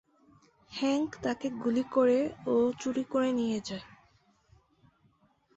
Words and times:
Henk 0.71 1.09
তাকে 1.23 1.47
গুলি 1.63 1.83
করে 1.91 2.19
ও 2.45 2.55
চুরি 2.79 3.03
করে 3.03 3.29
নিয়ে 3.31 3.59
যায়। 3.65 3.85